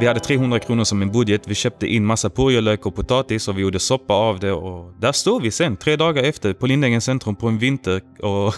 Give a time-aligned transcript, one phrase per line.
[0.00, 1.42] Vi hade 300 kronor som en budget.
[1.46, 4.52] Vi köpte in massa purjolök och potatis och vi gjorde soppa av det.
[4.52, 8.00] Och där stod vi sen, tre dagar efter, på Lindängens centrum på en vinter.
[8.22, 8.54] Och Och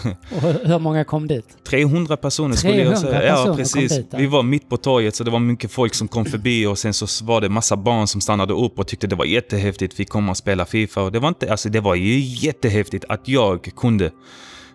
[0.65, 1.45] hur många kom dit?
[1.67, 3.27] 300 personer skulle jag 300 säga.
[3.27, 3.97] Ja, personer precis.
[3.97, 4.17] dit, ja.
[4.17, 6.93] vi var mitt på torget så det var mycket folk som kom förbi och sen
[6.93, 9.99] så var det massa barn som stannade upp och tyckte det var jättehäftigt.
[9.99, 13.27] Vi kom och spelade Fifa och det var inte, alltså det var ju jättehäftigt att
[13.27, 14.11] jag kunde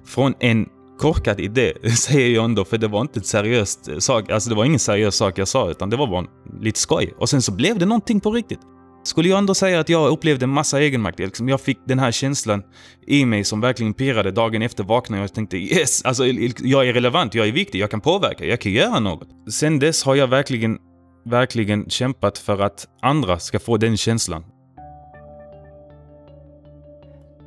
[0.06, 0.66] från en
[0.98, 4.64] korkad idé, säger jag ändå, för det var inte en seriös sak, alltså det var
[4.64, 6.26] ingen seriös sak jag sa, utan det var bara
[6.60, 7.14] lite skoj.
[7.18, 8.60] Och sen så blev det någonting på riktigt.
[9.04, 11.18] Skulle jag ändå säga att jag upplevde en massa egenmakt.
[11.18, 12.62] Liksom jag fick den här känslan
[13.06, 14.30] i mig som verkligen pirrade.
[14.30, 16.26] Dagen efter vaknade jag och tänkte yes, alltså
[16.58, 19.28] jag är relevant, jag är viktig, jag kan påverka, jag kan göra något.
[19.50, 20.78] Sen dess har jag verkligen,
[21.24, 24.44] verkligen kämpat för att andra ska få den känslan.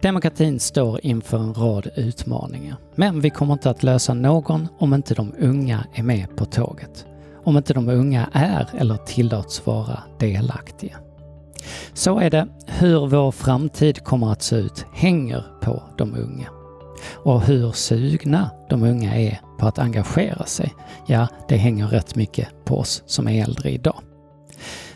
[0.01, 2.77] Demokratin står inför en rad utmaningar.
[2.95, 7.05] Men vi kommer inte att lösa någon om inte de unga är med på tåget.
[7.43, 10.97] Om inte de unga är eller tillåts vara delaktiga.
[11.93, 12.47] Så är det.
[12.67, 16.47] Hur vår framtid kommer att se ut hänger på de unga.
[17.13, 20.73] Och hur sugna de unga är på att engagera sig,
[21.07, 24.01] ja, det hänger rätt mycket på oss som är äldre idag.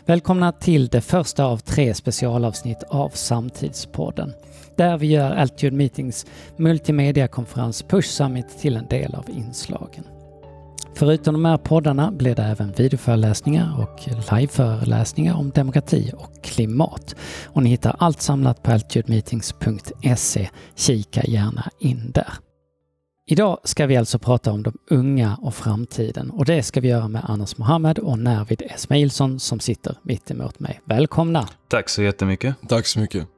[0.06, 4.32] Välkomna till det första av tre specialavsnitt av Samtidspodden,
[4.76, 10.04] där vi gör Altitude Meetings multimediakonferens Push Summit till en del av inslagen.
[10.94, 17.16] Förutom de här poddarna blir det även videoföreläsningar och liveföreläsningar om demokrati och klimat.
[17.44, 20.48] Och ni hittar allt samlat på altitudemeetings.se.
[20.74, 22.32] Kika gärna in där.
[23.28, 27.08] Idag ska vi alltså prata om de unga och framtiden och det ska vi göra
[27.08, 30.80] med Anas Mohammed och Nervid Esmailsson som sitter mitt emot mig.
[30.84, 31.48] Välkomna!
[31.68, 32.54] Tack så jättemycket.
[32.68, 33.28] Tack så mycket.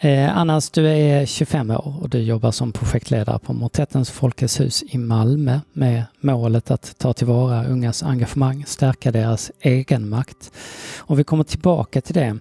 [0.00, 4.84] Eh, Annas, du är 25 år och du jobbar som projektledare på Motettens Folkets hus
[4.88, 10.52] i Malmö med målet att ta tillvara ungas engagemang, stärka deras egenmakt.
[10.98, 12.38] Och vi kommer tillbaka till det.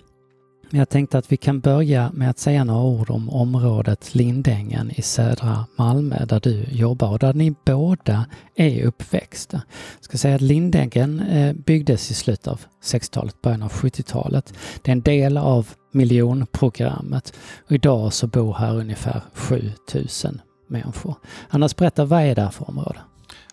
[0.70, 4.92] Men jag tänkte att vi kan börja med att säga några ord om området Lindängen
[4.92, 9.62] i södra Malmö där du jobbar och där ni båda är uppväxta.
[9.96, 14.54] Jag ska säga att Lindängen eh, byggdes i slutet av 60-talet, början av 70-talet.
[14.82, 17.34] Det är en del av miljonprogrammet
[17.66, 21.16] och idag så bor här ungefär 7000 människor.
[21.50, 23.00] Annars berätta, vad är det här för område?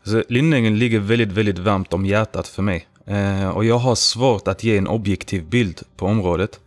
[0.01, 2.87] Alltså, Lindängen ligger väldigt, väldigt varmt om hjärtat för mig.
[3.07, 6.61] Eh, och jag har svårt att ge en objektiv bild på området.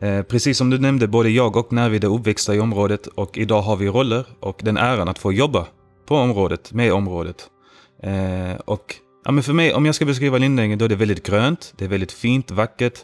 [0.00, 3.62] Eh, precis som du nämnde, både jag och Nervid är uppväxta i området och idag
[3.62, 5.66] har vi roller och den äran att få jobba
[6.06, 7.36] på området, med området.
[8.02, 8.94] Eh, och
[9.24, 11.84] ja, men för mig, om jag ska beskriva Lindängen, då är det väldigt grönt, det
[11.84, 12.98] är väldigt fint, vackert.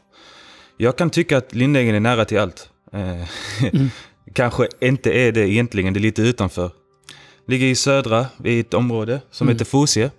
[0.77, 2.71] Jag kan tycka att Lindängen är nära till allt.
[2.93, 3.29] Eh,
[4.33, 6.71] Kanske inte är det egentligen, det är lite utanför.
[7.49, 9.55] Ligger i södra, i ett område som Mm.
[9.55, 10.11] heter Fosie.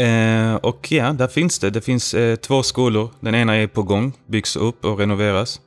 [0.00, 1.70] Eh, och ja, där finns det.
[1.70, 3.10] Det finns eh, två skolor.
[3.20, 5.60] Den ena är på gång, byggs upp och renoveras.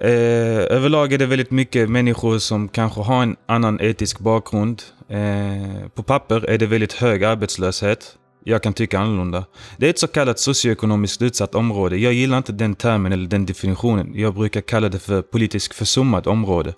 [0.00, 4.82] Eh, överlag är det väldigt mycket människor som kanske har en annan etisk bakgrund.
[5.08, 8.16] Eh, på papper är det väldigt hög arbetslöshet.
[8.44, 9.44] Jag kan tycka annorlunda.
[9.76, 11.96] Det är ett så kallat socioekonomiskt utsatt område.
[11.96, 14.12] Jag gillar inte den termen eller den definitionen.
[14.14, 16.74] Jag brukar kalla det för politiskt försummat område.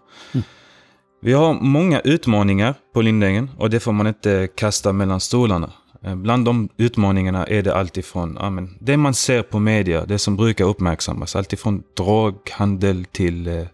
[1.23, 5.73] Vi har många utmaningar på Lindängen och det får man inte kasta mellan stolarna.
[6.05, 10.19] Eh, Bland de utmaningarna är det alltifrån ja, men, det man ser på media, det
[10.19, 11.37] som brukar uppmärksammas.
[11.37, 13.65] Alltifrån droghandel till eh,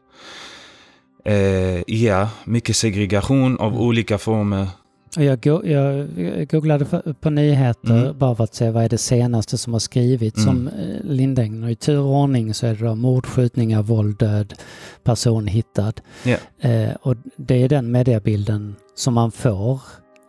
[1.34, 4.66] eh, ja, mycket segregation av olika former.
[5.16, 6.08] Jag, go- jag
[6.48, 6.84] googlade
[7.20, 8.18] på nyheter Mm.
[8.18, 10.48] bara för att se vad är det senaste som har skrivits Mm.
[10.48, 11.64] om eh, Lindängen.
[11.64, 14.54] Och i tur och ordning så är det då mord, skjutningar, våld, död,
[15.04, 15.92] person hittad.
[16.24, 16.36] Ja.
[16.68, 19.80] Eh, och det är den mediebilden som man får.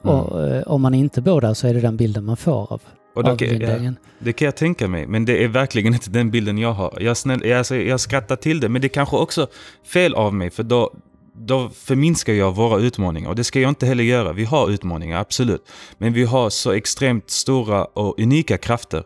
[0.04, 0.16] Mm.
[0.16, 2.82] Och eh, om man inte bor där så är det den bilden man får av,
[3.16, 6.32] Och av kan- ja, det kan jag tänka mig, men det är verkligen inte den
[6.32, 6.98] bilden jag har.
[7.02, 9.48] Jag, snäll, jag, alltså, jag skrattar till det, men det är kanske också
[9.94, 10.92] fel av mig, för då,
[11.36, 13.30] då förminskar jag våra utmaningar.
[13.30, 14.34] Och det ska jag inte heller göra.
[14.34, 15.62] Vi har utmaningar, absolut.
[15.98, 19.04] Men vi har så extremt stora och unika krafter.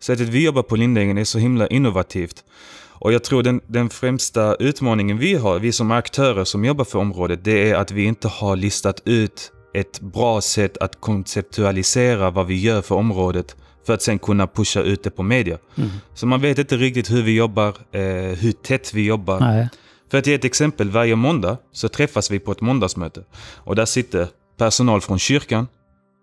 [0.00, 2.44] Sättet vi jobbar på Lindängen är så himla innovativt.
[3.04, 6.98] Och jag tror den, den främsta utmaningen vi har, vi som aktörer som jobbar för
[6.98, 12.46] området, det är att vi inte har listat ut ett bra sätt att konceptualisera vad
[12.46, 15.58] vi gör för området för att sen kunna pusha ut det på media.
[15.76, 15.90] Mm.
[16.14, 18.02] Så man vet inte riktigt hur vi jobbar, eh,
[18.38, 19.40] hur tätt vi jobbar.
[19.40, 19.68] Nej.
[20.10, 23.24] För att ge ett exempel, varje måndag så träffas vi på ett måndagsmöte.
[23.56, 24.28] Och där sitter
[24.58, 25.66] personal från kyrkan,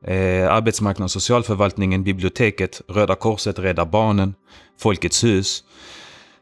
[0.06, 4.34] eh, arbetsmarknads och socialförvaltningen, biblioteket, Röda Korset, Rädda Barnen,
[4.80, 5.64] Folkets hus,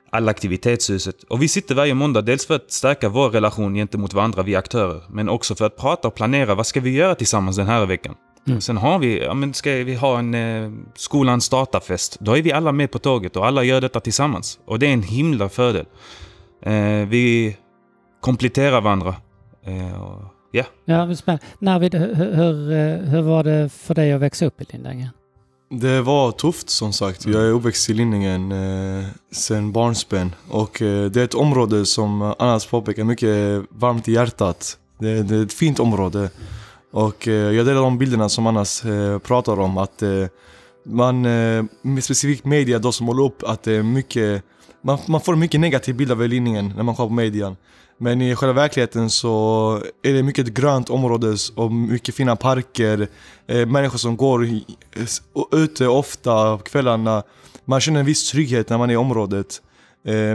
[0.09, 1.23] alla aktivitetshuset.
[1.23, 5.01] Och vi sitter varje måndag, dels för att stärka vår relation gentemot varandra, vi aktörer,
[5.09, 8.15] men också för att prata och planera, vad ska vi göra tillsammans den här veckan?
[8.47, 8.61] Mm.
[8.61, 12.51] Sen har vi, ja, men ska vi ha en eh, skolans startarfest, då är vi
[12.51, 14.59] alla med på tåget och alla gör detta tillsammans.
[14.65, 15.85] Och det är en himla fördel.
[16.61, 17.57] Eh, vi
[18.21, 19.15] kompletterar varandra.
[19.65, 20.63] Eh, och, ja.
[20.85, 21.45] Ja, spännande.
[21.59, 25.09] Navid, hur, hur, hur var det för dig att växa upp i Lindängen?
[25.69, 27.25] Det var tufft som sagt.
[27.25, 30.35] Jag är uppväxt i Linningen eh, sen barnsben.
[30.49, 34.77] Och eh, det är ett område som Annas påpekar mycket varmt i hjärtat.
[34.99, 36.29] Det, det är ett fint område.
[36.91, 39.77] Och eh, jag delar de bilderna som Annas eh, pratar om.
[39.77, 40.25] Att eh,
[40.87, 44.43] man, eh, med specifikt media då som håller upp, att det är mycket...
[44.81, 47.55] Man, man får en mycket negativ bild av Linningen när man kollar på median.
[47.97, 53.07] Men i själva verkligheten så är det mycket grönt område och mycket fina parker.
[53.47, 54.47] Eh, människor som går
[55.51, 57.23] ute ofta på kvällarna.
[57.65, 59.61] Man känner en viss trygghet när man är i området.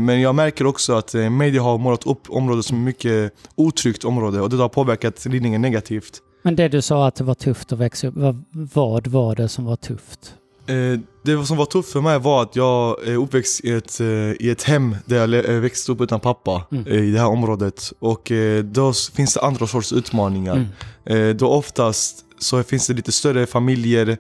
[0.01, 4.41] Men jag märker också att media har målat upp området som ett mycket otryggt område
[4.41, 6.23] och det har påverkat Lidingö negativt.
[6.43, 9.49] Men det du sa att det var tufft att växa upp, vad, vad var det
[9.49, 10.35] som var tufft?
[10.67, 14.07] Eh, det som var tufft för mig var att jag är uppväxt i ett, eh,
[14.33, 16.87] i ett hem där jag eh, växte upp utan pappa Mm.
[16.87, 17.93] i det här området.
[17.99, 18.33] Och
[18.65, 20.69] då finns det andra sorts utmaningar.
[21.05, 21.37] Mm.
[21.37, 24.19] Då oftast så finns det lite större familjer,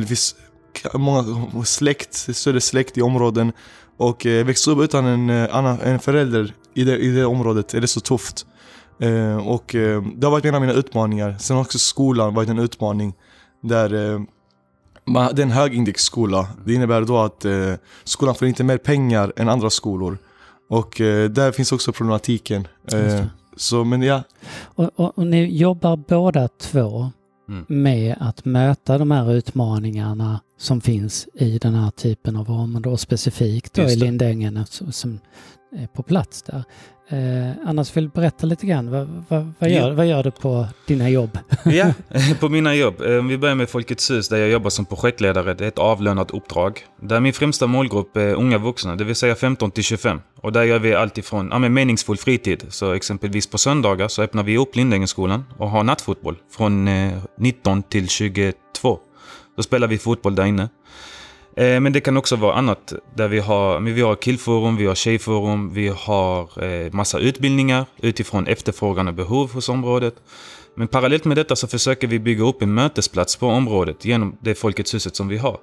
[0.00, 0.34] det finns
[0.94, 1.24] många
[1.64, 3.52] släkt, större släkt i områden.
[3.98, 7.86] Och växa upp utan en, annan, en förälder i det, i det området är det
[7.86, 8.46] så tufft.
[9.44, 9.66] Och
[10.16, 11.36] det har varit en av mina utmaningar.
[11.38, 13.14] Sen har också skolan varit en utmaning.
[13.62, 14.20] Där
[15.06, 16.48] det är en högindexskola.
[16.64, 17.72] Det innebär då att eh,
[18.04, 20.18] skolan får inte mer pengar än andra skolor.
[20.70, 22.68] Och eh, där finns också problematiken.
[22.92, 23.24] Eh,
[23.56, 24.22] så men ja,
[24.64, 27.10] Och, och, och ni jobbar båda två
[27.48, 27.64] Mm.
[27.68, 33.00] med att möta de här utmaningarna som finns i den här typen av områden och
[33.00, 33.96] specifikt då i.
[33.96, 35.20] Lindängen som, som
[35.76, 36.64] är på plats där.
[37.08, 39.94] Eh, annars vill du berätta lite grann, vad, vad, vad, gör, Ja.
[39.94, 41.38] vad gör du på dina jobb?
[41.64, 41.92] Ja,
[42.40, 43.00] på mina jobb.
[43.00, 45.54] Eh, vi börjar med Folkets hus där jag jobbar som projektledare.
[45.54, 46.84] Det är ett avlönat uppdrag.
[47.02, 50.20] Där min främsta målgrupp är unga vuxna, det vill säga 15 till 25.
[50.40, 52.64] Och där gör vi allt ifrån ja, men meningsfull fritid.
[52.68, 57.82] Så exempelvis på söndagar så öppnar vi upp Lindängenskolan och har nattfotboll från eh, 19
[57.82, 58.54] till 22.
[59.56, 60.68] Då spelar vi fotboll där inne.
[61.56, 62.92] Eh, Men det kan också vara annat.
[63.14, 68.46] Där vi har, vi har killforum, vi har tjejforum, vi har eh, massa utbildningar utifrån
[68.46, 70.14] efterfrågan och behov hos området.
[70.78, 74.54] Men parallellt med detta så försöker vi bygga upp en mötesplats på området genom det
[74.54, 75.58] Folkets huset som vi har.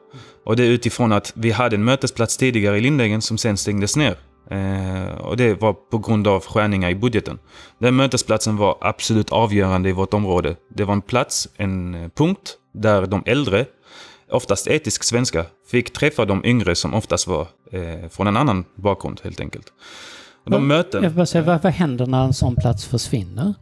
[0.45, 3.97] Och det är utifrån att vi hade en mötesplats tidigare i Lindängen som sen stängdes
[3.97, 4.15] ner.
[4.51, 7.39] Eh, och det var på grund av skärningar i budgeten.
[7.79, 10.55] Den mötesplatsen var absolut avgörande i vårt område.
[10.75, 13.65] Det var en plats, en eh, punkt, där de äldre,
[14.33, 19.21] oftast etisk svenska, fick träffa de yngre som oftast var eh, från en annan bakgrund
[19.23, 19.65] helt enkelt.
[20.43, 21.03] Och de Vad- möten...
[21.03, 23.53] Jag vill säga, vad, vad händer när en sån plats försvinner?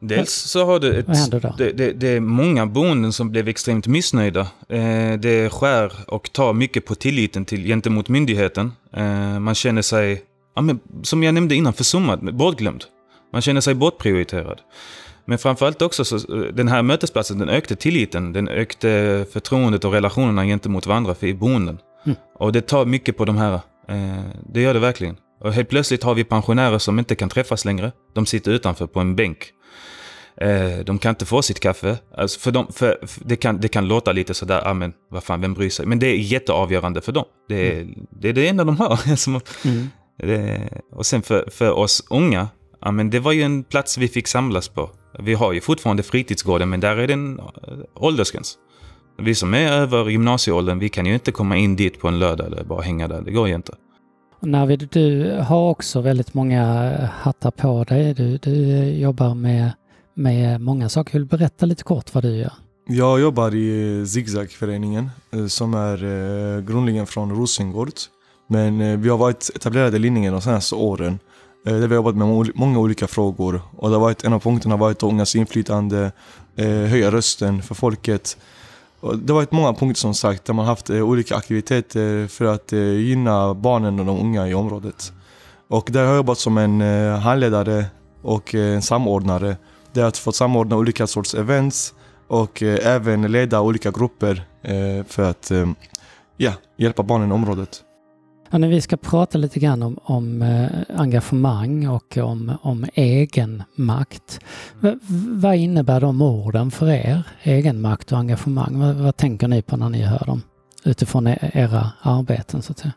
[0.00, 4.40] Dels så har det, ett, det, det, det är många boenden som blev extremt missnöjda.
[4.68, 8.72] Eh, det skär och tar mycket på tilliten till, gentemot myndigheten.
[8.92, 10.22] Eh, man känner sig,
[10.54, 12.84] ja, men, som jag nämnde innan, försummad, bortglömd.
[13.32, 14.60] Man känner sig bortprioriterad.
[15.28, 16.18] Men framförallt också så,
[16.52, 21.78] den här mötesplatsen, den ökade tilliten, den ökade förtroendet och relationerna gentemot varandra i boenden.
[22.06, 22.18] Mm.
[22.38, 23.54] Och det tar mycket på de här.
[23.88, 25.16] Eh, det gör det verkligen.
[25.40, 27.92] Och helt plötsligt har vi pensionärer som inte kan träffas längre.
[28.14, 29.52] De sitter utanför på en bänk.
[30.40, 31.98] Eh, de kan inte få sitt kaffe.
[32.16, 35.24] Alltså för dem, för, för det, kan, det kan låta lite sådär, ah, men vad
[35.24, 35.86] fan, vem bryr sig?
[35.86, 37.24] Men det är jätteavgörande för dem.
[37.48, 39.00] Det är det, är det enda de har.
[39.64, 39.88] Mm.
[40.18, 42.48] det, och sen för, för oss unga,
[42.80, 44.90] ja, men det var ju en plats vi fick samlas på.
[45.18, 47.44] Vi har ju fortfarande fritidsgården, men där är det en eh,
[47.94, 48.58] åldersgräns.
[49.18, 52.46] Vi som är över gymnasieåldern, vi kan ju inte komma in dit på en lördag
[52.46, 53.22] eller bara hänga där.
[53.22, 53.74] Det går ju inte.
[54.40, 58.14] Navid, du har också väldigt många hattar på dig.
[58.14, 59.70] Du, du jobbar med,
[60.14, 61.12] med många saker.
[61.12, 62.52] Vill du berätta lite kort vad du gör?
[62.86, 67.92] Jag jobbar i Zigzag-föreningen eh, som är eh, grundligen från Rosengård.
[68.50, 71.18] Men vi har varit etablerade i Linningen de senaste åren
[71.66, 73.60] eh, Där vi har jobbat med många olika frågor.
[73.76, 76.12] Och det har varit, en av punkterna har varit ungas inflytande,
[76.56, 78.36] eh, höja rösten för folket.
[79.00, 82.44] Och det har varit många punkter som sagt där man haft eh, olika aktiviteter för
[82.44, 85.12] att eh, gynna barnen och de unga i området.
[85.68, 87.84] Och där har jag jobbat som en eh, handledare
[88.22, 89.56] och eh, en samordnare.
[89.92, 91.94] Där jag har fått samordna olika sorts events
[92.28, 95.66] och eh, även leda olika grupper eh, för att eh,
[96.36, 97.82] ja, hjälpa barnen i området.
[98.50, 103.62] Ja, när vi ska prata lite grann om, om eh, engagemang och om, om egen
[103.74, 104.40] makt.
[104.80, 107.22] V, vad innebär de orden för er?
[107.42, 108.78] Egenmakt och engagemang.
[108.78, 110.42] Vad, vad tänker ni på när ni hör dem?
[110.84, 112.92] Utifrån e, era arbeten så att säga.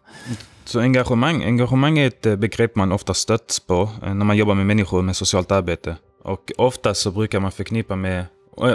[0.66, 4.56] Så engagemang, engagemang är ett eh, begrepp man ofta stöts på eh, när man jobbar
[4.56, 5.96] med människor med socialt arbete.
[6.24, 8.26] Och ofta så brukar man förknippa med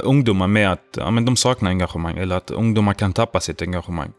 [0.03, 4.13] ungdomar med att ja, men de saknar engagemang eller att ungdomar kan tappa sitt engagemang.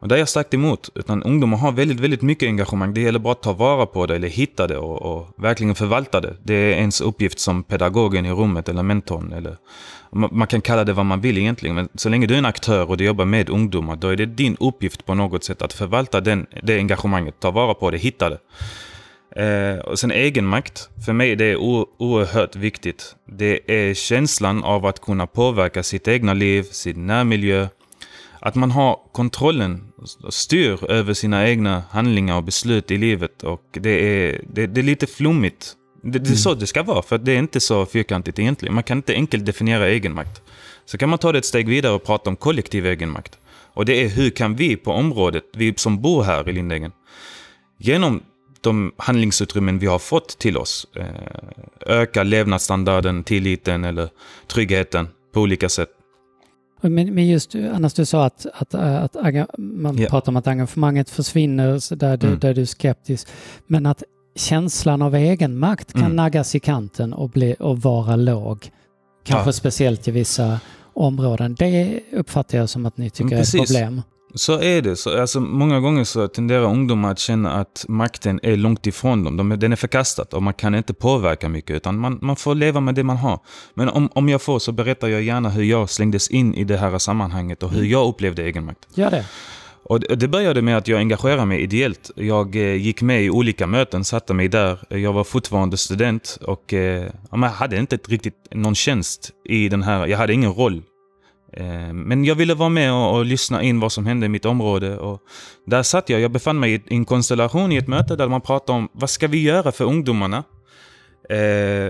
[0.00, 0.90] Och det är jag starkt emot.
[0.94, 2.94] Utan ungdomar har väldigt, väldigt mycket engagemang.
[2.94, 6.20] Det gäller bara att ta vara på det eller hitta det och, och verkligen förvalta
[6.20, 6.36] det.
[6.42, 9.32] Det är ens uppgift som pedagogen i rummet eller mentorn.
[9.32, 9.56] Eller,
[10.12, 11.76] man, man kan kalla det vad man vill egentligen.
[11.76, 14.26] Men så länge du är en aktör och du jobbar med ungdomar, då är det
[14.26, 17.40] din uppgift på något sätt att förvalta den, det engagemanget.
[17.40, 18.38] Ta vara på det, hitta det.
[19.36, 20.88] Eh, och sen egenmakt.
[21.06, 23.14] För mig är det oerhört viktigt.
[23.26, 27.68] Det är känslan av att kunna påverka sitt egna liv, sin närmiljö.
[28.40, 29.89] Att man har kontrollen,
[30.28, 33.42] styr över sina egna handlingar och beslut i livet.
[33.42, 35.74] Och det är, det, det är lite flummigt.
[36.02, 38.74] Det, det är så det ska vara, för det är inte så fyrkantigt egentligen.
[38.74, 40.42] Man kan inte enkelt definiera egenmakt.
[40.84, 43.38] Så kan man ta det ett steg vidare och prata om kollektiv egenmakt.
[43.74, 46.92] Och det är hur kan vi på området, vi som bor här i Lindängen,
[47.78, 48.22] genom
[48.60, 50.86] de handlingsutrymmen vi har fått till oss.
[50.96, 51.04] Eh,
[51.86, 54.08] öka levnadsstandarden, tilliten eller
[54.46, 55.90] tryggheten på olika sätt.
[56.80, 60.10] Men, men just annars du sa att, att, att, att man yeah.
[60.10, 62.38] pratar om att engagemanget försvinner där du, mm.
[62.38, 63.28] där du är skeptisk.
[63.66, 64.02] Men att
[64.36, 66.16] känslan av egenmakt kan mm.
[66.16, 68.70] naggas i kanten och, bli, och vara låg.
[69.24, 69.52] Kanske ja.
[69.52, 70.60] speciellt i vissa
[70.94, 71.54] områden.
[71.54, 74.02] Det uppfattar jag som att ni tycker är ett problem.
[74.34, 74.96] Så är det.
[74.96, 79.36] Så, alltså, många gånger så tenderar ungdomar att känna att makten är långt ifrån dem.
[79.36, 82.80] De, den är förkastad och man kan inte påverka mycket utan man, man får leva
[82.80, 83.40] med det man har.
[83.74, 86.76] Men om, om jag får så berättar jag gärna hur jag slängdes in i det
[86.76, 87.90] här sammanhanget och hur mm.
[87.90, 88.88] jag upplevde egenmakt.
[88.94, 89.24] Gör det.
[89.82, 92.10] Och det började med att jag engagerade mig ideellt.
[92.16, 94.78] Jag eh, gick med i olika möten, satte mig där.
[94.88, 100.06] Jag var fortfarande student och eh, jag hade inte riktigt någon tjänst i den här,
[100.06, 100.82] jag hade ingen roll
[101.92, 104.98] men jag ville vara med och, och, lyssna in vad som hände i mitt område.
[104.98, 105.22] Och
[105.66, 106.20] där satt jag.
[106.20, 109.28] Jag befann mig i en konstellation i ett möte där man pratade om vad ska
[109.28, 110.44] vi göra för ungdomarna
[111.30, 111.38] eh,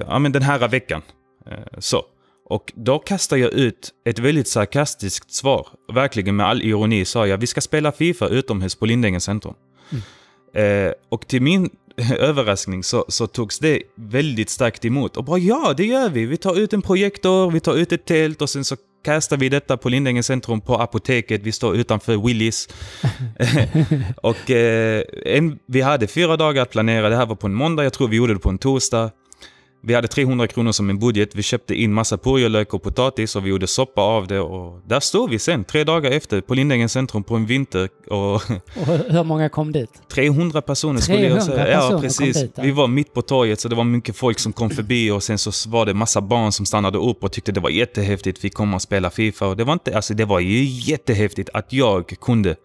[0.09, 1.02] ja, men den här veckan.
[1.47, 2.05] Eh, så.
[2.45, 5.69] Och då kastade jag ut ett väldigt sarkastiskt svar.
[5.93, 9.55] Verkligen med all ironi sa jag vi ska spela Fifa utomhus på Lindängens centrum.
[9.90, 10.87] Mm.
[10.88, 11.71] Eh, och till min
[12.19, 15.17] överraskning så, så togs det väldigt starkt emot.
[15.17, 16.26] Och bara ja, det gör vi.
[16.26, 19.49] Vi tar ut en projektor, vi tar ut ett tält och sen så kastar vi
[19.49, 21.42] detta på Lindängens centrum på apoteket.
[21.42, 22.69] Vi står utanför Willys.
[24.23, 27.09] och eh, en, vi hade fyra dagar att planera.
[27.09, 27.83] Det här var på en måndag.
[27.83, 29.11] Jag tror vi gjorde det på en torsdag.
[29.82, 31.34] Vi hade 300 kronor som en budget.
[31.34, 34.40] Vi köpte in massa purjolök och potatis och vi gjorde soppa av det.
[34.40, 37.88] Och där stod vi sen, tre dagar efter, på Lindängens centrum på en vinter.
[38.06, 39.90] Och, och hur många kom dit?
[40.12, 41.70] 300 personer skulle jag säga.
[41.70, 42.44] Ja, precis.
[42.56, 45.38] Vi var mitt på torget så det var mycket folk som kom förbi och sen
[45.38, 48.44] så var det massa barn som stannade upp och tyckte det var jättehäftigt.
[48.44, 51.72] Vi kom och spelade Fifa och det var inte, alltså det var ju jättehäftigt att
[51.72, 52.56] jag kunde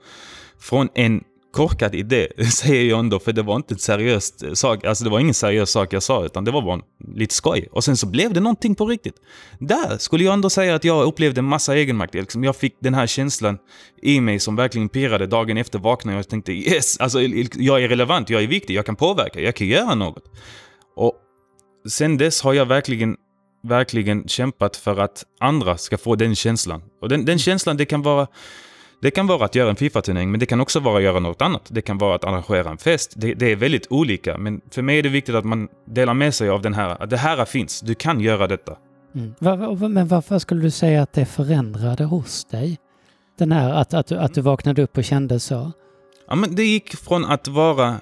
[0.60, 1.24] från en
[1.56, 4.86] korkad idé, säger jag ändå, för det var inte en seriös eh, sak.
[4.86, 6.82] Alltså det var ingen seriös sak jag sa, utan det var bara
[7.16, 7.68] lite skoj.
[7.72, 9.16] Och sen så blev det någonting på riktigt.
[9.60, 12.14] Där skulle jag ändå säga att jag upplevde en massa egenmakt.
[12.14, 13.58] Liksom jag fick den här känslan
[14.02, 15.28] i mig som verkligen pirrade.
[15.28, 17.22] Dagen efter vaknade jag och tänkte yes, alltså
[17.56, 20.24] jag är relevant, jag är viktig, jag kan påverka, jag kan göra något.
[20.96, 21.14] Och
[21.90, 23.16] sen dess har jag verkligen
[23.64, 26.82] verkligen kämpat för att andra ska få den känslan.
[27.02, 28.28] Och den, den känslan, det kan vara
[29.02, 31.42] det kan vara att göra en Fifa-turnering, men det kan också vara att göra något
[31.42, 31.68] annat.
[31.70, 33.14] Det kan vara att arrangera en fest.
[33.16, 36.34] Det, det, är väldigt olika, men för mig är det viktigt att man delar med
[36.34, 38.78] sig av den här, att det här finns, du kan göra detta.
[39.16, 39.94] Mm.
[39.94, 42.78] Men varför skulle du säga att det förändrade hos dig?
[43.38, 45.72] Den här, att, att, att du vaknade upp och kände så?
[46.28, 47.96] Ja, men det gick från att vara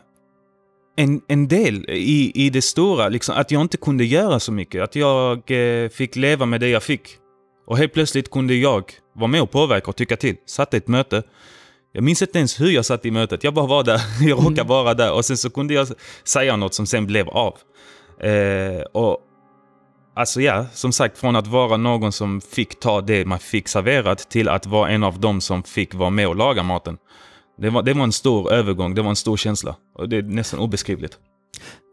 [0.95, 4.83] en, en del i, i det stora, liksom, att jag inte kunde göra så mycket.
[4.83, 7.17] Att jag eh, fick leva med det jag fick.
[7.65, 10.35] Och helt plötsligt kunde jag vara med och påverka och tycka till.
[10.45, 11.23] Satt i ett möte.
[11.91, 13.43] Jag minns inte ens hur jag satt i mötet.
[13.43, 14.01] Jag bara var där.
[14.21, 14.67] Jag råkade mm.
[14.67, 15.13] vara där.
[15.13, 15.87] Och sen så kunde jag
[16.23, 17.57] säga något som sen blev av.
[18.19, 19.19] Eh, och
[20.15, 24.29] Alltså ja, som sagt från att vara någon som fick ta det man fick serverat
[24.29, 26.97] till att vara en av dem som fick vara med och laga maten.
[27.57, 29.75] Det var, det var en stor övergång, det var en stor känsla.
[29.95, 31.17] Och det är nästan obeskrivligt.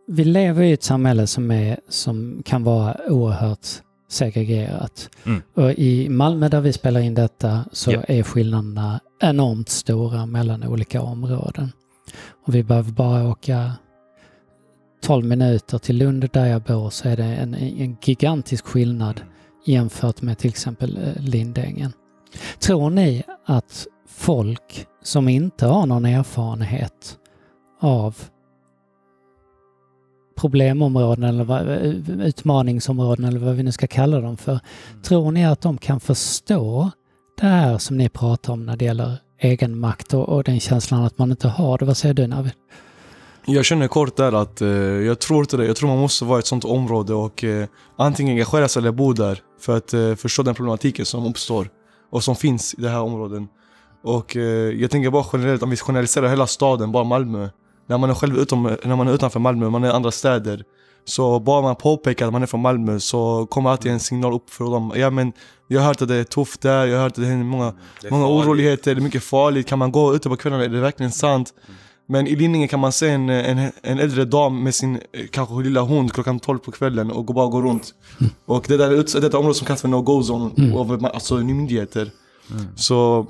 [0.07, 3.67] Vi lever i ett samhälle som, är, som kan vara oerhört
[4.11, 5.11] segregerat.
[5.27, 5.43] Mm.
[5.55, 8.05] Och I Malmö där vi spelar in detta så yep.
[8.09, 11.73] är skillnaderna enormt stora mellan olika områden.
[12.47, 13.73] Och vi behöver bara åka
[15.03, 19.21] 12 minuter till Lund där jag bor så är det en, en gigantisk skillnad
[19.65, 21.93] jämfört med till exempel eh, Lindängen.
[22.59, 27.19] Tror ni att folk som inte har någon erfarenhet
[27.81, 28.17] av
[30.41, 31.77] problemområden eller
[32.27, 34.53] utmaningsområden eller vad vi nu ska kalla dem för.
[34.53, 35.03] Mm.
[35.03, 36.91] Tror ni att de kan förstå
[37.41, 41.19] det här som ni pratar om när det gäller egenmakt och, och den känslan att
[41.19, 41.85] man inte har det?
[41.85, 42.53] Vad säger du Navid?
[43.47, 45.67] Jag känner kort där att eh, jag tror inte det.
[45.67, 47.67] Jag tror man måste vara i ett sånt område och eh,
[47.97, 51.69] antingen engagera sig eller bo där för att eh, förstå den problematiken som uppstår
[52.11, 53.43] och som finns i det här området.
[54.05, 54.43] Och eh,
[54.81, 57.49] jag tänker bara generellt, om vi generaliserar hela staden, bara Malmö.
[57.87, 60.65] När man är själv utom, när man är utanför Malmö, man är i andra städer.
[61.05, 64.51] Så bara man påpekar att man är från Malmö så kommer alltid en signal upp
[64.51, 64.93] för dem.
[64.97, 65.33] Ja men
[65.69, 67.75] jag har hört att det är tufft där, jag har hört att det händer många,
[68.11, 69.67] många oroligheter, det är mycket farligt.
[69.69, 71.55] Kan man gå ute på kvällarna, är det verkligen sant?
[72.07, 75.55] Men i linningen kan man se en, en, en äldre dam med sin eh, kanske
[75.63, 77.95] lilla hund klockan 12 på kvällen och gå- bara gå runt.
[78.47, 82.11] Och det där är detta område som kallas för no-go zone av alltså, myndigheter.
[82.77, 83.27] Så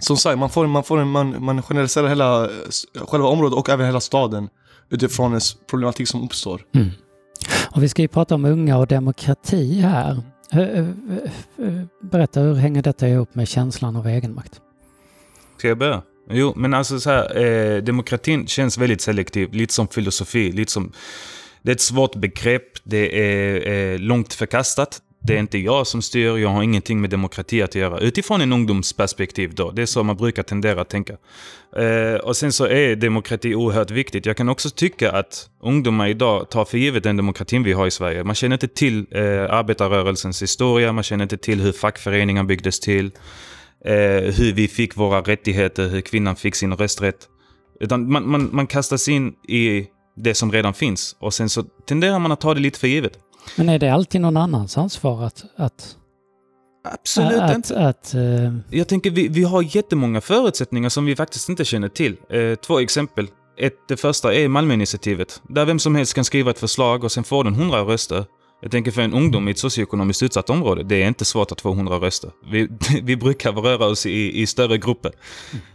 [0.00, 2.50] som sagt, man, får, man, får man, man generaliserar hela, eh,
[2.94, 4.48] själva området och även hela staden
[4.90, 5.40] utifrån en
[5.70, 6.62] problematik som uppstår.
[7.74, 10.22] Och vi ska ju prata om unga och demokrati här.
[10.52, 10.84] Eh, eh,
[12.02, 14.60] Berätta, hur hänger detta ihop med känslan av egenmakt?
[15.58, 16.02] Ska jag börja?
[16.30, 20.92] Jo, men alltså så här, eh, demokratin känns väldigt selektiv, lite som filosofi, lite som...
[21.62, 25.00] Det är ett svårt begrepp, det är eh, långt förkastat.
[25.22, 27.98] Det är inte jag som styr, jag har ingenting med demokrati att göra.
[27.98, 31.16] Utifrån en ungdomsperspektiv då, det är så man brukar tendera att tänka.
[31.76, 34.26] Eh, och sen så är demokrati oerhört viktigt.
[34.26, 37.90] Jag kan också tycka att ungdomar idag tar för givet den demokratin vi har i
[37.90, 38.24] Sverige.
[38.24, 43.06] Man känner inte till eh, arbetarrörelsens historia, man känner inte till hur fackföreningar byggdes till
[43.84, 43.92] eh,
[44.34, 47.28] hur vi fick våra rättigheter, hur kvinnan fick sin rösträtt.
[47.80, 49.86] Utan man, man, man kastas in i
[50.16, 53.18] det som redan finns och sen så tenderar man att ta det lite för givet.
[53.56, 55.44] Men är det alltid någon annans ansvar att...
[55.56, 55.96] att
[56.84, 57.86] Absolut att, inte.
[57.86, 62.16] Att, eh, Jag tänker, vi, vi har jättemånga förutsättningar som vi faktiskt inte känner till.
[62.30, 63.26] Eh, två exempel.
[63.58, 67.24] Ett, det första är Malmöinitiativet, där vem som helst kan skriva ett förslag och sen
[67.24, 68.24] får den 100 röster.
[68.62, 71.60] Jag tänker för en ungdom i ett socioekonomiskt utsatt område, det är inte svårt att
[71.60, 72.30] få 100 röster.
[72.50, 72.68] Vi,
[73.02, 75.12] vi brukar röra oss i, i större grupper.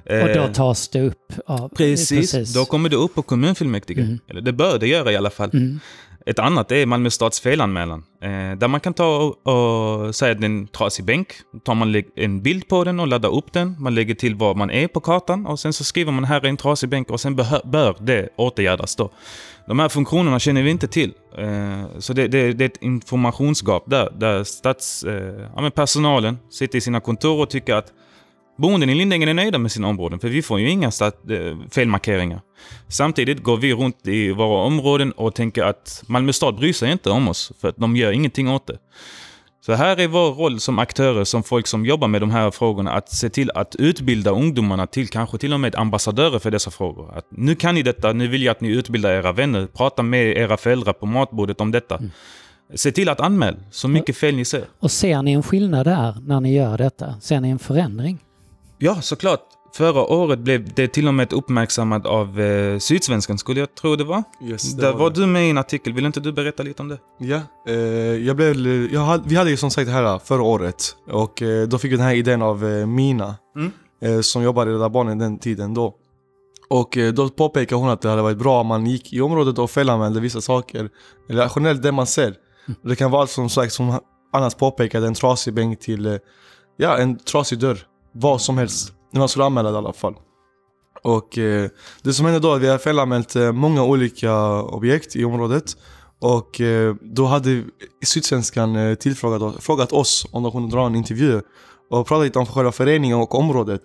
[0.06, 1.70] och då Eh, tas det upp av...
[1.70, 4.02] Precis, då kommer det upp på kommunfullmäktige.
[4.02, 4.20] Mm.
[4.28, 5.50] Eller det bör det göra i alla fall.
[5.54, 5.80] Mm.
[6.28, 8.04] Ett annat är Malmö stads felanmälan.
[8.24, 11.28] Eh, øh, där man kan ta och, och säga att det är en trasig bänk.
[11.54, 13.76] Då tar man en bild på den och laddar upp den.
[13.80, 16.50] Man lägger till var man är på kartan och sen så skriver man här är
[16.50, 19.12] en trasig bänk och sen bör det åtgärdas då.
[19.68, 21.14] De här funktionerna känner vi inte till.
[21.38, 25.72] Eh, øh, så det, det, det är ett informationsgap där, där stats, eh, ja, men
[25.72, 27.92] personalen sitter i sina kontor och tycker att
[28.58, 31.58] Boenden i Lindängen är nöjda med sina områden, för vi får ju inga stat- eh,
[31.72, 32.42] felmarkeringar.
[32.88, 37.10] Samtidigt går vi runt i våra områden och tänker att Malmö stad bryr sig inte
[37.10, 38.78] om oss, för att de gör ingenting åt det.
[39.66, 42.92] Så här är vår roll som aktörer, som folk som jobbar med de här frågorna,
[42.92, 47.18] att se till att utbilda ungdomarna till kanske till och med ambassadörer för dessa frågor.
[47.18, 50.38] Att nu kan ni detta, nu vill jag att ni utbildar era vänner, prata med
[50.38, 52.00] era föräldrar på matbordet om detta.
[52.76, 54.66] Se till att anmäla så mycket fel ni ser.
[54.80, 57.20] Och ser ni en skillnad där när ni gör detta?
[57.22, 58.20] Ser ni en förändring?
[58.78, 59.42] Ja, såklart.
[59.76, 64.04] Förra året blev det till och med uppmärksammat av eh, Sydsvenskan, skulle jag tro det
[64.04, 64.24] var.
[64.44, 65.20] Yes, det Där var var det.
[65.22, 66.98] du med i en artikel, vill inte du berätta lite om det?
[67.20, 67.76] Ja, eh,
[68.26, 68.56] jag blev,
[68.94, 71.92] jag hade, vi hade ju som sagt det här förra året och eh, då fick
[71.92, 73.72] vi den här idén av eh, Mina Mm.
[74.02, 75.96] eh, som jobbade i Rädda Barnen den tiden då.
[76.70, 79.58] Och eh, då påpekade hon att det hade varit bra om man gick i området
[79.60, 80.90] och felanmälde vissa saker.
[81.30, 82.36] Eller generellt det man ser.
[82.82, 84.00] Det kan vara som sagt som
[84.34, 86.20] annars påpekade, en trasig bänk till
[86.78, 87.78] ja, en trasig dörr.
[88.18, 88.94] Vad som helst.
[89.14, 90.16] När man skulle anmäla det i alla fall.
[91.04, 91.70] Och eh,
[92.04, 95.78] det som hände då är att vi har felanmält eh, många olika objekt i området.
[96.22, 97.64] Och eh, då hade
[98.06, 101.42] Sydsvenskan eh, tillfrågat frågat oss om de kunde dra en intervju
[101.90, 103.82] och prata lite om själva föreningen och området.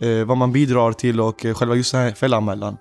[0.00, 2.76] Eh, vad man bidrar till och eh, själva just den här felanmälan.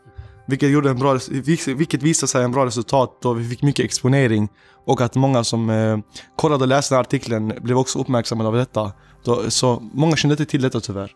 [0.48, 1.20] Vilket, gjorde en bra,
[1.68, 4.50] vilket visade sig en bra resultat då vi fick mycket exponering.
[4.86, 5.98] Och att många som eh,
[6.36, 8.92] kollade och läste den här artikeln blev också uppmärksammade av detta.
[9.28, 11.12] Då, så många kände inte till detta tyvärr.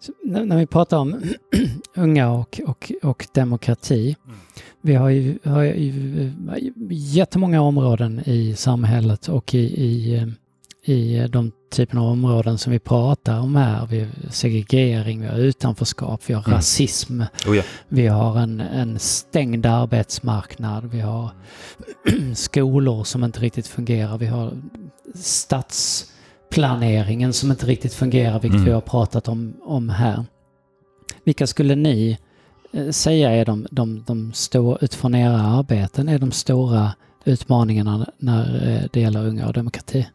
[0.00, 1.22] Så, när, när vi pratar om
[1.96, 4.16] unga och, och, och demokrati.
[4.82, 6.32] Vi har ju, har ju eh,
[6.90, 10.28] jättemånga områden i samhället och i, i, eh,
[10.94, 13.86] i de typerna av områden som vi pratar om här.
[13.86, 16.56] Vi har segregering, vi har utanförskap, vi har Mm.
[16.56, 17.62] rasism, Oh ja.
[17.88, 21.30] vi har en, en stängd arbetsmarknad, vi har
[22.34, 24.52] skolor som inte riktigt fungerar, vi har
[26.56, 28.64] stadsplaneringen som inte riktigt fungerar, vilket Mm.
[28.64, 30.24] vi har pratat om, om här.
[31.24, 32.18] Vilka skulle ni
[32.72, 36.92] eh, säga är de, de, de stora, utifrån era arbeten, är de stora
[37.24, 40.06] utmaningarna när eh, det gäller unga och demokrati?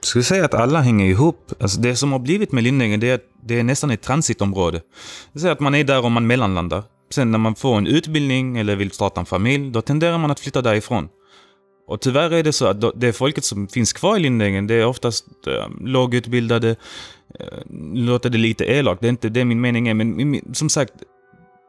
[0.00, 1.52] Jag skulle säga att alla hänger ihop.
[1.60, 4.80] Alltså det som har blivit med Lindängen, det är det är nästan ett transitområde.
[5.32, 6.82] Det säger att man är där och man mellanlandar.
[7.14, 10.40] Sen när man får en utbildning eller vill starta en familj, då tenderar man att
[10.40, 11.08] flytta därifrån.
[11.88, 14.86] Och tyvärr är det så att det folket som finns kvar i Lindängen, det är
[14.86, 16.76] oftast äh, lågutbildade,
[17.40, 17.46] äh,
[17.94, 20.92] låter det lite elakt, det är inte det min mening är, men som sagt,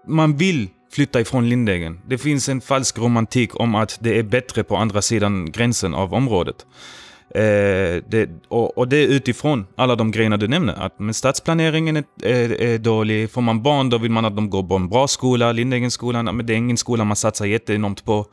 [0.08, 2.00] man vill flytta ifrån Lindängen.
[2.08, 6.14] Det finns en falsk romantik om att det är bättre på andra sidan gränsen av
[6.14, 6.66] området.
[7.36, 10.74] Eh, det, och, och, det är utifrån alla de grejerna du nämner.
[10.74, 13.32] Att men stadsplaneringen är, är, är, dålig.
[13.32, 15.52] Får man barn då vill man att de går på en bra skola.
[15.52, 18.26] Lindängenskolan, men det är ingen skola man satsar jätteenormt på.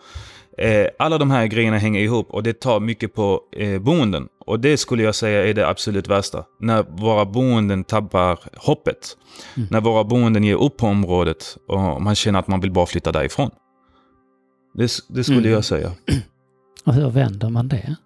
[0.58, 4.28] Eh, alla de här grejerna hänger ihop och det tar mycket på eh, boenden.
[4.46, 6.44] Och det skulle jag säga är det absolut värsta.
[6.60, 9.16] När våra boenden tappar hoppet.
[9.56, 9.68] Mm.
[9.70, 13.12] När våra boenden ger upp på området och man känner att man vill bara flytta
[13.12, 13.50] därifrån.
[14.74, 15.52] Det, det skulle mm.
[15.52, 15.92] jag säga.
[16.84, 17.96] Och hur vänder man det?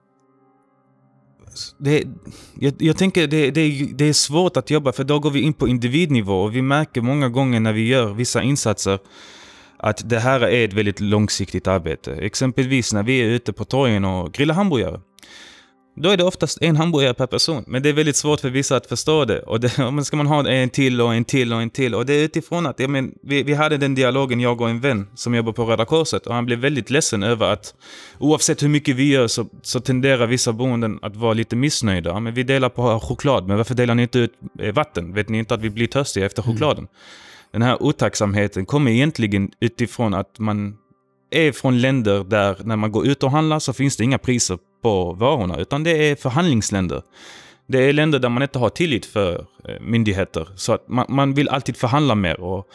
[1.79, 2.05] Det,
[2.59, 5.53] jag, jag tänker det, det, det är svårt att jobba för då går vi in
[5.53, 8.99] på individnivå och vi märker många gånger när vi gör vissa insatser
[9.83, 12.13] att det här är ett väldigt långsiktigt arbete.
[12.13, 15.01] Exempelvis när vi är ute på torgen och grillar hamburgare.
[15.97, 18.77] Då är det oftast en hamburgare per person, men det är väldigt svårt för vissa
[18.77, 19.43] att förstå det.
[19.43, 21.95] Och det, men ska man ha en till och en till och en till.
[21.95, 24.81] Och det är utifrån att, jag men, vi, vi hade den dialogen, jag och en
[24.81, 27.75] vän som jobbar på Röda Korset, och han blev väldigt ledsen över att
[28.19, 32.21] oavsett hur mycket vi gör så, så tenderar vissa boenden att vara lite missnöjda.
[32.21, 35.15] Men vi delar på choklad, men varför delar ni inte ut eh, vatten?
[35.15, 36.55] Vet ni inte att vi blir törstiga efter mm.
[36.55, 36.79] chokladen?
[36.79, 36.91] Mm.
[37.53, 40.77] Den här otacksamheten kommer egentligen utifrån att man
[41.31, 44.59] är från länder där när man går ut och handlar så finns det inga priser
[44.83, 47.03] på varorna, utan det är förhandlingsländer.
[47.67, 51.35] Det är länder där man inte har tillit för eh, myndigheter, så att man, man
[51.35, 52.41] vill alltid förhandla mer.
[52.41, 52.69] Och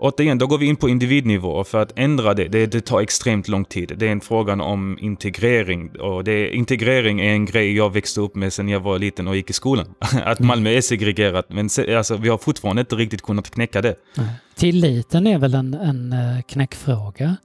[0.00, 3.48] återigen, då går vi in på individnivå för att ändra det, det, det tar extremt
[3.48, 3.92] lång tid.
[3.96, 8.34] Det är en fråga om integrering och det, integrering är en grej jag växte upp
[8.34, 9.86] med sedan jag var liten och gick i skolan.
[9.98, 10.48] Att mm.
[10.48, 13.94] Malmö är segregerat, men alltså, vi har fortfarande inte riktigt kunnat knäcka det.
[14.60, 17.36] Tilliten är väl en, en eh, knäckfråga.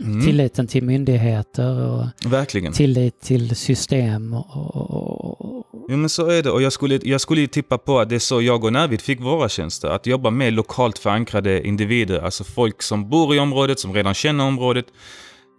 [0.00, 0.26] Mm.
[0.26, 2.72] Tilliten till myndigheter och Verkligen.
[2.72, 7.46] tillit till system och, och Jo men så är det och jag skulle, jag skulle
[7.46, 9.88] tippa på att det är så jag och Navid fick våra tjänster.
[9.88, 14.44] Att jobba med lokalt förankrade individer, alltså folk som bor i området, som redan känner
[14.44, 14.86] området.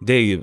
[0.06, 0.42] Det är ju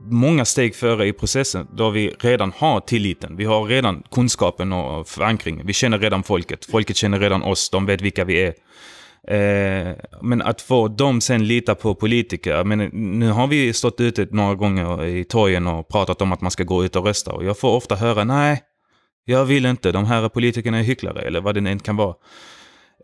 [0.00, 3.36] många steg före i processen då vi redan har tilliten.
[3.36, 5.66] Vi har redan kunskapen och förankringen.
[5.66, 6.64] Vi känner redan folket.
[6.64, 7.70] Folket känner redan oss.
[7.70, 8.54] De vet vilka vi är.
[9.28, 12.64] Eh, men att få dem sen lita på politiker.
[12.64, 12.78] Men
[13.18, 16.64] nu har vi stått ute några gånger i torgen och pratat om att man ska
[16.64, 17.32] gå ut och rösta.
[17.32, 18.62] Och jag får ofta höra nej,
[19.24, 22.14] jag vill inte, de här politikerna är hycklare eller vad det än kan vara.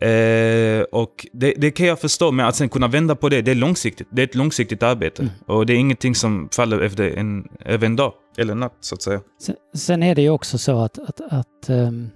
[0.01, 3.51] Eh, och det, det, kan jag förstå, men att sen kunna vända på det, det
[3.51, 4.09] är långsiktigt.
[4.11, 5.23] Det är ett långsiktigt arbete.
[5.23, 5.35] Mm.
[5.47, 9.03] Och det är ingenting som faller efter en, över en dag, eller natt så att
[9.03, 9.21] säga.
[9.43, 12.11] Sen, sen är det ju också så att, att, att um,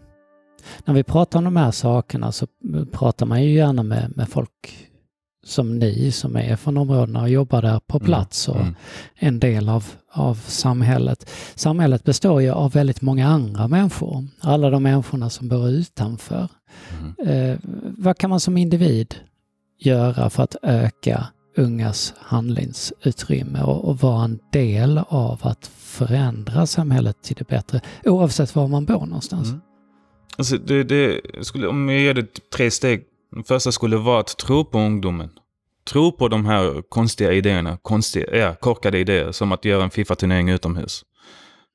[0.85, 2.47] när vi pratar om de här sakerna så
[2.93, 4.87] pratar man ju gärna med, med folk
[5.47, 8.07] som ni som är från områdena och jobbar där på mm.
[8.07, 8.75] plats och mm.
[9.15, 11.31] en del av, av samhället.
[11.55, 14.27] Samhället består ju av väldigt många andra människor.
[14.41, 16.49] Alla de människorna som bor utanför.
[17.01, 17.29] Mm.
[17.29, 17.59] Eh,
[17.99, 19.15] vad kan man som individ
[19.79, 21.27] göra för att öka
[21.57, 28.55] ungas handlingsutrymme och, och vara en del av att förändra samhället till det bättre oavsett
[28.55, 29.49] var man bor någonstans?
[30.38, 33.05] Alltså det, det skulle, om jag ger det typ tre steg
[33.37, 35.31] den första skulle vara att tro på ungdomen.
[35.90, 40.49] Tro på de här konstiga idéerna, konstiga, ja, korkade idéer, som att göra en Fifa-turnering
[40.49, 41.05] utomhus.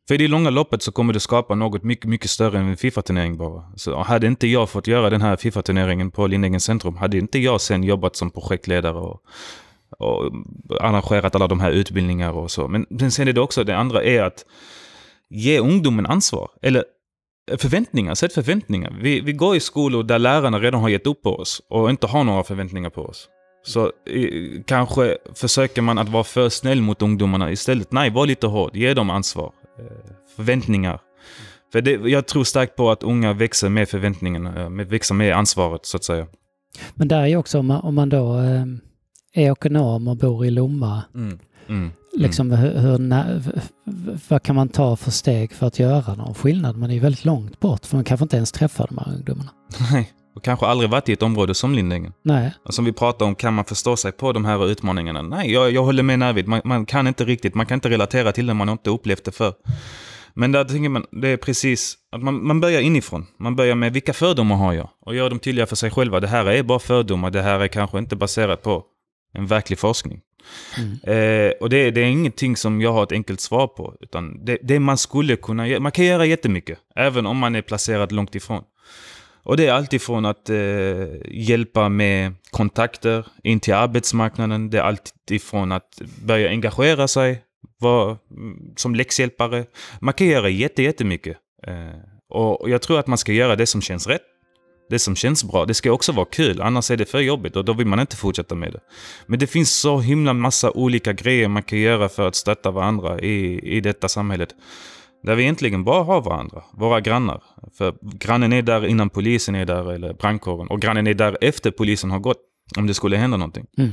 [0.07, 2.77] För i det långa loppet så kommer det skapa något mycket, mycket större än en
[2.77, 3.63] Fifa-turnering bara.
[3.75, 7.61] Så hade inte jag fått göra den här Fifa-turneringen på Lindängens centrum, hade inte jag
[7.61, 9.23] sen jobbat som projektledare och,
[9.99, 10.31] och
[10.79, 12.67] arrangerat alla de här utbildningarna och så.
[12.67, 14.45] Men, men sen är det också, det andra är att
[15.29, 16.49] ge ungdomen ansvar.
[16.61, 16.83] Eller
[17.57, 18.97] förväntningar, sätt förväntningar.
[19.01, 22.07] Vi, vi går i skolor där lärarna redan har gett upp på oss och inte
[22.07, 23.27] har några förväntningar på oss.
[23.63, 27.91] Så eh, kanske försöker man att vara för snäll mot ungdomarna istället.
[27.91, 28.75] Nej, var lite hård.
[28.75, 29.51] Ge dem ansvar.
[29.79, 29.85] Eh,
[30.35, 30.99] förväntningar.
[31.71, 35.85] För det, jag tror starkt på att unga växer med förväntningarna, eh, växer med ansvaret
[35.85, 36.27] så att säga.
[36.93, 38.33] Men där är ju också om man, om man då
[39.33, 41.03] är ekonom och bor i Lomma.
[41.15, 41.39] Mm.
[41.67, 41.91] Mm.
[42.13, 43.41] Liksom hur, hur,
[44.29, 46.77] vad kan man ta för steg för att göra någon skillnad?
[46.77, 49.49] Man är ju väldigt långt bort för man kanske inte ens träffar de här ungdomarna.
[49.91, 52.13] Nej, och kanske aldrig varit i ett område som Lindängen.
[52.23, 52.53] Nej.
[52.65, 55.21] Och som vi pratar om, kan man förstå sig på de här utmaningarna?
[55.21, 56.47] Nej, jag, jag håller med Navid.
[56.47, 59.23] Man, man, kan inte riktigt, man kan inte relatera till det man har inte upplevt
[59.23, 59.53] det för.
[60.33, 63.25] Men där tänker man, det är precis att man, man börjar inifrån.
[63.39, 64.89] Man börjar med vilka fördomar har jag?
[65.05, 66.19] Och gör dem tydliga för sig själva.
[66.19, 68.83] Det här är bara fördomar, det här är kanske inte baserat på
[69.33, 70.19] en verklig forskning.
[70.77, 70.99] Mm.
[71.03, 73.95] Eh, och det, det, är ingenting som jag har ett enkelt svar på.
[74.01, 76.79] Utan det, det man skulle kunna göra, man kan göra jättemycket.
[76.95, 78.63] Även om man är placerad långt ifrån.
[79.43, 80.57] Och det är alltifrån att eh,
[81.25, 84.69] hjälpa med kontakter in till arbetsmarknaden.
[84.69, 87.41] Det är alltifrån att börja engagera sig
[87.79, 89.65] var, mm, som läxhjälpare.
[89.99, 91.37] Man kan göra jätte, jättemycket.
[91.67, 91.99] Eh,
[92.29, 94.21] och jag tror att man ska göra det som känns rätt
[94.91, 95.65] det som känns bra.
[95.65, 98.15] Det ska också vara kul, annars är det för jobbigt och då vill man inte
[98.15, 98.79] fortsätta med det.
[99.25, 103.19] Men det finns så himla massa olika grejer man kan göra för att stötta varandra
[103.19, 104.49] i, i detta samhället.
[105.23, 107.43] Där vi egentligen bara har varandra, våra grannar.
[107.77, 110.67] För grannen är där innan polisen är där, eller brandkåren.
[110.67, 112.41] Och grannen är där efter polisen har gått,
[112.77, 113.65] om det skulle hända någonting.
[113.77, 113.91] Mm.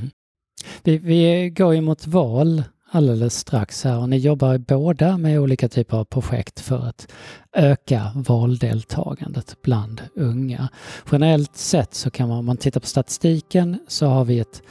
[0.83, 5.68] Vi, vi går ju mot val alldeles strax här och ni jobbar båda med olika
[5.68, 7.09] typer av projekt för att
[7.53, 10.68] öka valdeltagandet bland unga.
[11.12, 14.62] Generellt sett så kan man, om man tittar på statistiken så har vi ett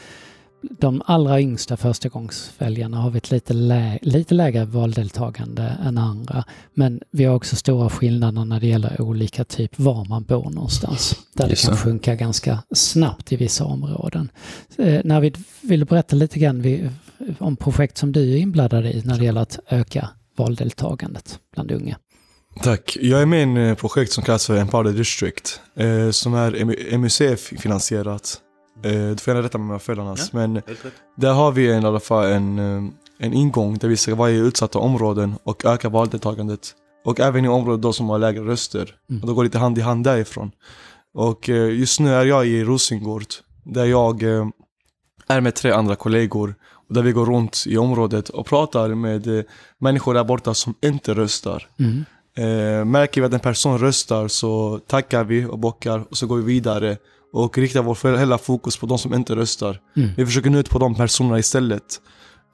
[0.61, 6.43] de allra yngsta förstagångsväljarna har vi ett lite, lä lite lägre valdeltagande än andra.
[6.73, 11.15] Men vi har också stora skillnader när det gäller olika typ var man bor någonstans.
[11.33, 14.29] Där det kan sjunka ganska snabbt i vissa områden.
[14.77, 16.89] Eh, när vi vill berätta lite grann vi,
[17.39, 21.97] om projekt som du är inblandad i när det gäller att öka valdeltagandet bland unga.
[22.63, 22.97] Tack.
[23.01, 25.61] Jag är med i en eh, projekt som kallas för Empower District.
[25.75, 28.41] Eh, som är MUCF-finansierat.
[28.83, 30.19] Eh, du får gärna rätta mig om jag fel annars.
[30.19, 30.61] Ja, men
[31.15, 34.37] där har vi i alla fall en, eh, en ingång där vi ska vara i
[34.37, 36.75] utsatta områden och öka valdeltagandet.
[37.05, 38.95] Och även i områden då som har lägre röster.
[39.09, 39.21] Mm.
[39.21, 40.51] Och då går det lite hand i hand därifrån.
[41.13, 43.23] Och eh, just nu är jag i Rosengård.
[43.63, 44.23] Där jag
[45.27, 46.55] är med tre andra kollegor.
[46.87, 49.45] Och där vi går runt i området och pratar med
[49.77, 51.67] människor där borta som inte röstar.
[51.79, 52.91] Mm.
[52.91, 56.43] märker vi att en person röstar så tackar vi och bockar och så går vi
[56.43, 56.97] vidare
[57.33, 59.81] och riktar vår hela fokus på de som inte röstar.
[59.95, 60.09] Mm.
[60.17, 62.01] Vi försöker nå ut på de personerna istället.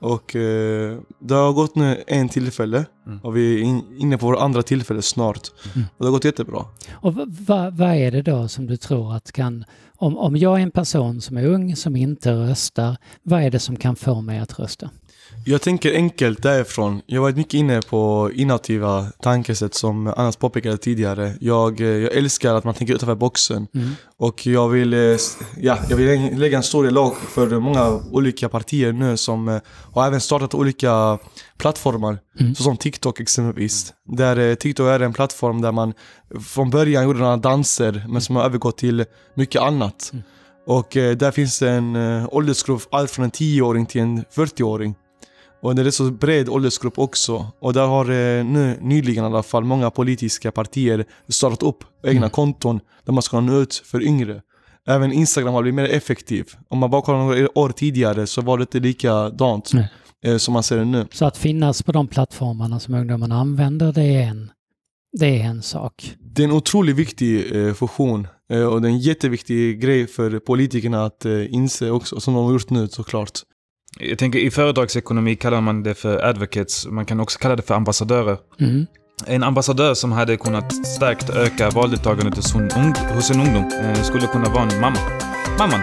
[0.03, 3.19] Och eh, det har gått nu en tillfälle mm.
[3.19, 5.51] och vi är in, inne på vår andra tillfälle snart.
[5.75, 5.87] Mm.
[5.97, 6.65] Och det har gått jättebra.
[6.93, 7.13] Och
[7.47, 9.65] vad va är det då som du tror att kan,
[9.97, 13.59] om, om jag är en person som är ung som inte röstar, vad är det
[13.59, 14.89] som kan få mig att rösta?
[15.45, 17.01] Jag tänker enkelt därifrån.
[17.05, 21.33] Jag har varit mycket inne på innovativa tankesätt som Annas påpekade tidigare.
[21.39, 23.67] Jag, eh, jag älskar att man tänker utanför boxen.
[23.75, 23.89] Mm.
[24.17, 24.99] Och jag vill, eh,
[25.57, 29.61] ja, jag vill lägga en stor eloge för många olika partier nu som eh,
[29.93, 31.19] har även startat olika
[31.57, 32.19] plattformar.
[32.39, 32.55] Mm.
[32.55, 33.93] Såsom TikTok exempelvis.
[34.17, 35.93] Där TikTok är en plattform där man
[36.41, 40.09] från början gjorde några danser men som har övergått till mycket annat.
[40.13, 40.23] Mm.
[40.67, 41.95] Och där finns en
[42.31, 44.95] åldersgrupp, allt från en 10-åring till en 40-åring.
[45.63, 47.47] Och det är så bred åldersgrupp också.
[47.59, 52.17] Och där har eh, nu nyligen i alla fall många politiska partier startat upp egna
[52.17, 52.29] mm.
[52.29, 54.41] konton där man ska nå ut för yngre.
[54.87, 56.45] Även Instagram har blivit mer effektiv.
[56.67, 59.71] Om man bara kollar några år tidigare så var det inte likadant
[60.25, 61.07] eh, som man ser det nu.
[61.11, 64.51] Så att finnas på de plattformarna som ungdomarna använder, det är en,
[65.19, 66.15] det är en sak?
[66.19, 70.39] Det är en otroligt viktig eh, funktion eh, och det är en jätteviktig grej för
[70.39, 73.39] politikerna att eh, inse också, som de har gjort nu såklart.
[73.99, 76.87] Jag tänker i företagsekonomi kallar man det för advocates.
[76.87, 78.37] Man kan också kalla det för ambassadörer.
[78.59, 78.85] Mm.
[79.27, 82.53] En ambassadör som hade kunnat starkt öka valdeltagandet hos,
[83.15, 84.99] hos en ungdom eh, skulle kunna vara en mamma.
[85.59, 85.81] Mamman.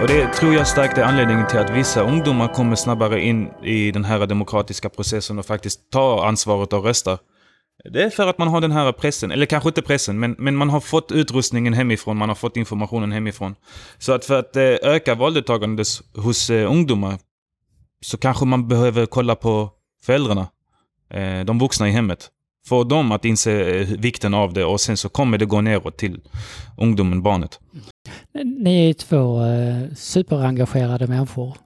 [0.00, 3.90] Och det tror jag starkt är anledningen till att vissa ungdomar kommer snabbare in i
[3.90, 7.18] den här demokratiska processen och faktiskt tar ansvaret och röstar.
[7.84, 10.56] Det är för att man har den här pressen, eller kanske inte pressen, men, men
[10.56, 13.54] man har fått utrustningen hemifrån, man har fått informationen hemifrån.
[13.98, 17.18] Så att för att eh, öka valdeltagandet hos eh, ungdomar
[18.00, 19.70] så kanske man behöver kolla på
[20.02, 20.48] föräldrarna,
[21.10, 22.30] eh, de vuxna i hemmet.
[22.68, 25.98] Få dem att inse eh, vikten av det och sen så kommer det gå neråt
[25.98, 26.20] till
[26.78, 27.60] ungdomen, barnet.
[28.44, 31.56] Ni är ju två eh, superengagerade människor.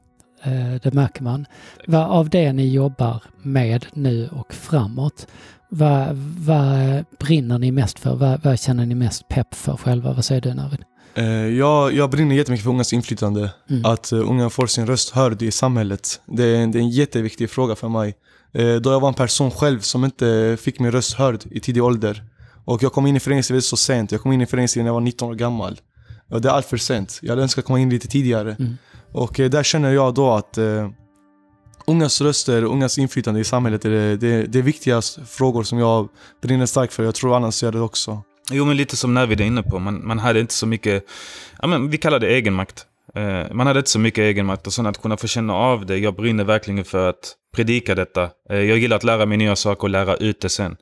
[0.83, 1.46] Det märker man.
[1.87, 5.26] Vad av det ni jobbar med nu och framåt,
[5.68, 8.14] vad, vad brinner ni mest för?
[8.16, 10.12] Vad, vad, känner ni mest pepp för själva?
[10.12, 10.85] Vad säger du Navid?
[11.14, 13.50] Eh, jag, jag brinner jättemycket för ungas inflytande.
[13.70, 13.85] Mm.
[13.85, 16.20] Att uh, unga får sin röst hörd i samhället.
[16.26, 18.14] Det är, det är en jätteviktig fråga för mig.
[18.83, 22.24] Då jag var en person själv som inte fick min röst hörd i tidig ålder.
[22.64, 24.12] Och jag kom in i föreningslivet så sent.
[24.12, 25.81] Jag kom in i föreningslivet när jag var 19 år gammal.
[26.31, 27.18] Och det är allt för sent.
[27.22, 28.57] Jag hade önskat komma in lite tidigare.
[28.59, 28.76] Mm.
[29.12, 30.90] Och eh, där känner jag då att eh,
[31.87, 36.09] ungas röster, ungas inflytande i samhället är det, det, det är viktiga frågor som jag
[36.42, 37.03] brinner starkt för.
[37.03, 38.23] Jag tror annars gör det också.
[38.53, 39.79] Jo, men lite som Navid är inne på.
[39.79, 41.05] Man, man hade inte så mycket,
[41.62, 42.87] ja, men vi kallar det egenmakt.
[43.14, 45.99] Eh, man hade inte så mycket egenmakt och sen att kunna få känna av det.
[45.99, 48.31] Jag brinner verkligen för att predika detta.
[48.51, 50.77] Eh, jag gillar att lära mig nya saker och lära ut det sen.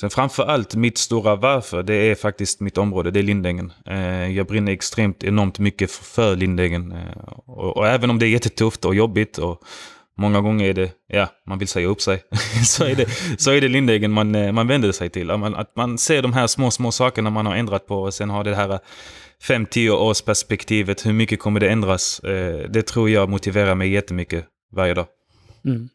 [0.00, 3.72] Sen framför allt mitt stora varför, det är faktiskt mitt område, det är Lindängen.
[3.86, 6.92] Eh, jag brinner extremt enormt mycket för Lindängen.
[6.92, 9.62] Eh, och, och, även om det är jättetufft och jobbigt och
[10.18, 12.22] Många gånger är det, ja, man vill säga upp sig.
[12.66, 13.06] så, är det,
[13.38, 15.30] så är det Lindängen man, eh, man vänder sig till.
[15.30, 18.44] Att man ser de här små, små sakerna man har ändrat på och sen har
[18.44, 18.78] det här
[19.48, 21.06] 5-10 års perspektivet.
[21.06, 22.20] Hur mycket kommer det ändras?
[22.68, 25.06] Det tror jag motiverar mig jättemycket varje dag.
[25.64, 25.88] Mm.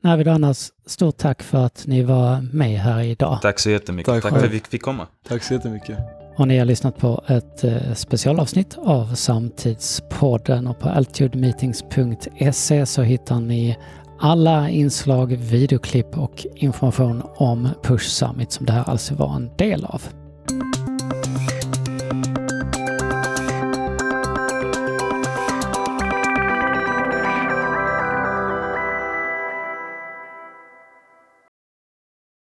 [0.00, 3.38] Navid och Annas, stort tack för att ni var med här idag.
[3.42, 4.12] Tack så jättemycket.
[4.14, 5.06] Tack, tack för att vi fick komma.
[5.28, 5.98] Tack så jättemycket.
[6.36, 13.40] Och ni har lyssnat på ett eh, specialavsnitt av Samtidspodden och på altitudemeetings.se så hittar
[13.40, 13.78] ni
[14.20, 19.84] alla inslag, videoklipp och information om Push Summit som det här alltså var en del
[19.84, 20.02] av.